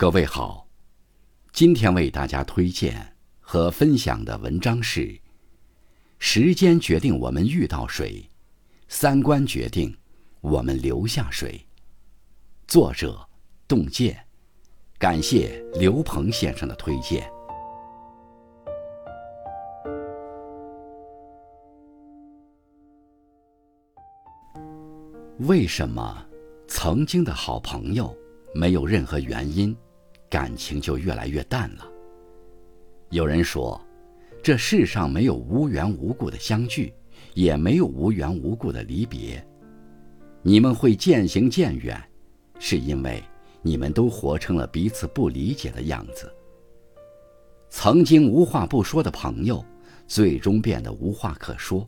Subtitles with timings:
[0.00, 0.66] 各位好，
[1.52, 5.00] 今天为大家推荐和分享的文章是
[6.18, 8.26] 《时间决定我们遇到谁，
[8.88, 9.94] 三观决定
[10.40, 11.52] 我们留下谁》。
[12.66, 13.28] 作者：
[13.68, 14.18] 洞见，
[14.98, 17.30] 感谢刘鹏先生的推荐。
[25.40, 26.26] 为什么
[26.66, 28.16] 曾经的好朋友
[28.54, 29.76] 没有任何原因？
[30.30, 31.86] 感情就越来越淡了。
[33.10, 33.78] 有人说，
[34.40, 36.94] 这世上没有无缘无故的相聚，
[37.34, 39.44] 也没有无缘无故的离别。
[40.42, 42.00] 你们会渐行渐远，
[42.60, 43.22] 是因为
[43.60, 46.32] 你们都活成了彼此不理解的样子。
[47.68, 49.64] 曾经无话不说的朋友，
[50.06, 51.86] 最终变得无话可说。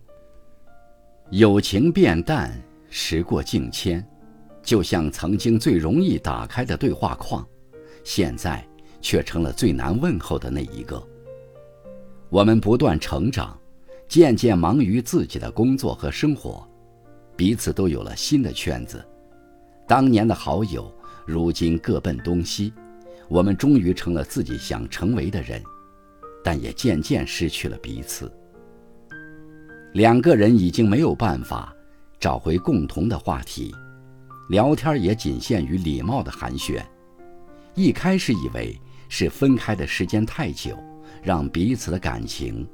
[1.30, 4.06] 友情变淡，时过境迁，
[4.62, 7.46] 就像曾经最容易打开的对话框。
[8.04, 8.66] 现在
[9.00, 11.02] 却成了最难问候的那一个。
[12.28, 13.58] 我们不断成长，
[14.08, 16.66] 渐渐忙于自己的工作和生活，
[17.36, 19.04] 彼此都有了新的圈子。
[19.86, 20.92] 当年的好友，
[21.26, 22.72] 如今各奔东西。
[23.28, 25.62] 我们终于成了自己想成为的人，
[26.44, 28.30] 但也渐渐失去了彼此。
[29.94, 31.74] 两个人已经没有办法
[32.20, 33.74] 找回共同的话题，
[34.50, 36.82] 聊天也仅限于礼貌的寒暄。
[37.74, 38.78] 一开始以为
[39.08, 40.76] 是分开的时间太久，
[41.22, 42.68] 让彼此的感情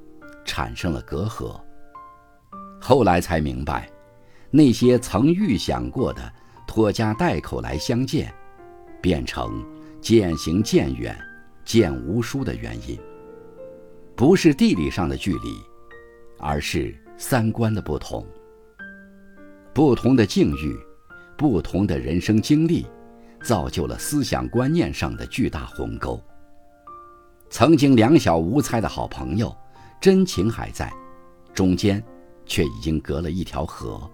[0.45, 1.61] 产生了隔阂。
[2.81, 3.89] 后来才明白，
[4.51, 6.33] 那些曾预想过的
[6.67, 8.33] 拖家带口来相见，
[9.01, 9.65] 变成
[10.01, 11.17] 渐行渐远、
[11.65, 12.99] 渐无书的原因，
[14.17, 15.61] 不是地理上的距离，
[16.39, 18.27] 而是三观的不同。
[19.73, 20.77] 不同的境遇，
[21.37, 22.85] 不同的人生经历。
[23.43, 26.21] 造就了思想观念上的巨大鸿沟。
[27.51, 29.57] 曾经两小无猜的好朋友，
[30.01, 30.93] 真情还在，
[31.55, 32.03] 中间
[32.45, 34.11] 却已经隔了一条河。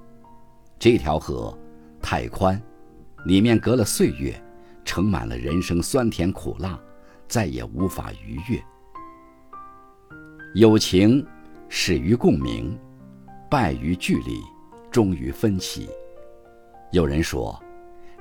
[0.78, 1.56] 这条河
[2.00, 2.60] 太宽，
[3.24, 4.40] 里面隔了岁月，
[4.84, 6.78] 盛满了人生酸甜苦辣，
[7.26, 8.62] 再也无法逾越。
[10.54, 11.26] 友情
[11.68, 12.78] 始于共鸣，
[13.50, 14.40] 败于距离，
[14.92, 15.88] 终于分歧。
[16.92, 17.60] 有人说。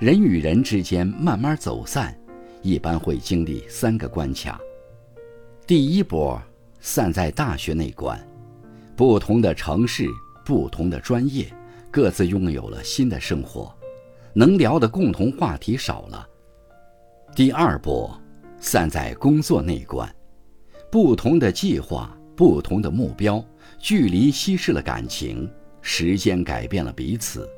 [0.03, 2.13] 人与人之间慢慢走散，
[2.61, 4.59] 一般会经历三个关卡。
[5.65, 6.37] 第一波
[6.81, 8.21] 散在大学那关，
[8.97, 10.09] 不同的城市、
[10.43, 11.47] 不同的专业，
[11.89, 13.73] 各自拥有了新的生活，
[14.33, 16.27] 能聊的共同话题少了。
[17.33, 18.13] 第二波
[18.59, 20.13] 散在工作那关，
[20.91, 23.41] 不同的计划、不同的目标，
[23.79, 25.49] 距离稀释了感情，
[25.81, 27.49] 时间改变了彼此。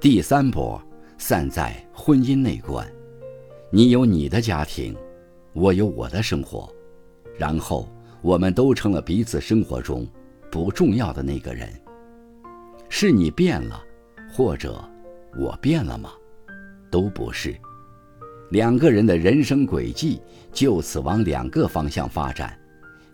[0.00, 0.82] 第三波。
[1.26, 2.86] 散在婚姻那关，
[3.70, 4.94] 你有你的家庭，
[5.54, 6.70] 我有我的生活，
[7.38, 7.88] 然后
[8.20, 10.06] 我们都成了彼此生活中
[10.52, 11.66] 不重要的那个人。
[12.90, 13.82] 是你变了，
[14.34, 14.78] 或者
[15.38, 16.10] 我变了吗？
[16.90, 17.56] 都不是。
[18.50, 20.20] 两个人的人生轨迹
[20.52, 22.54] 就此往两个方向发展，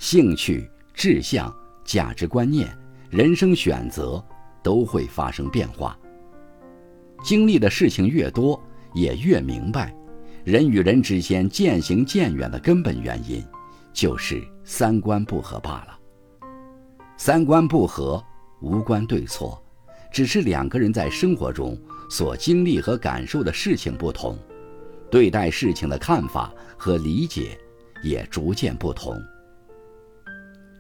[0.01, 1.55] 兴趣、志向、
[1.85, 2.77] 价值观念、
[3.09, 4.21] 人生选择
[4.65, 5.97] 都会发生变化。
[7.23, 8.61] 经历的事情越多，
[8.95, 9.95] 也越明白，
[10.45, 13.45] 人与人之间渐行渐远的根本原因，
[13.93, 15.99] 就是三观不合罢了。
[17.17, 18.23] 三观不合
[18.63, 19.63] 无关对错，
[20.11, 24.39] 只是两个人在生活中所经历和感受的事情不同，
[25.11, 27.59] 对待事情的看法和理解
[28.03, 29.15] 也逐渐不同。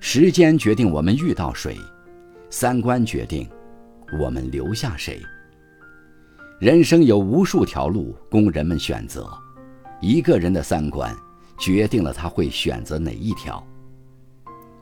[0.01, 1.77] 时间决定我们遇到谁，
[2.49, 3.47] 三观决定
[4.19, 5.21] 我们留下谁。
[6.60, 9.26] 人生有无数条路供人们选择，
[9.98, 11.10] 一个人的三观
[11.59, 13.66] 决定了他会选择哪一条。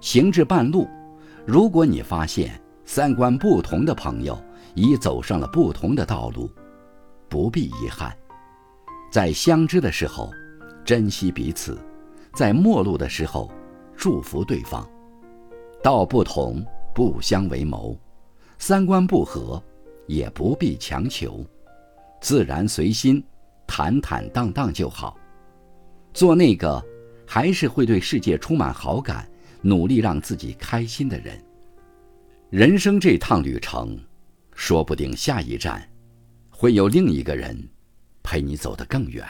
[0.00, 0.88] 行至半路，
[1.46, 4.36] 如果你发现三观不同的朋友
[4.74, 6.50] 已走上了不同的道路，
[7.28, 8.12] 不必遗憾，
[9.08, 10.32] 在相知的时候
[10.84, 11.78] 珍惜彼此，
[12.34, 13.52] 在陌路的时候
[13.96, 14.84] 祝福对方。
[15.81, 16.60] 道不同
[16.92, 17.96] 不相为谋，
[18.58, 19.62] 三观不合
[20.08, 21.40] 也不必强求。
[22.20, 23.23] 自然随心，
[23.67, 25.17] 坦坦荡荡就好。
[26.12, 26.85] 做那个
[27.26, 29.29] 还是会对世界充满好感、
[29.62, 31.43] 努力让自己开心的人。
[32.50, 33.99] 人生这趟旅程，
[34.55, 35.87] 说不定下一站
[36.50, 37.56] 会有另一个人
[38.23, 39.25] 陪你走得更远。